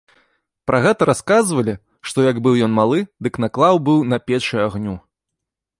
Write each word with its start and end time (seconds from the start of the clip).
Пра 0.69 0.77
гэта 0.85 1.07
расказвалі, 1.09 1.75
што 2.11 2.17
як 2.29 2.41
быў 2.49 2.55
ён 2.69 2.75
малы, 2.81 2.99
дык 3.27 3.33
наклаў 3.45 3.75
быў 3.91 3.99
на 4.15 4.21
печы 4.31 4.55
агню. 4.67 4.95